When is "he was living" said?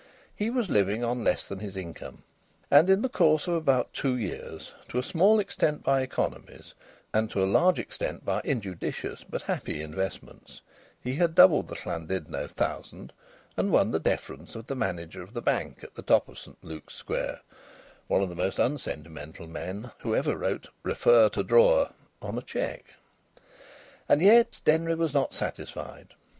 0.35-1.03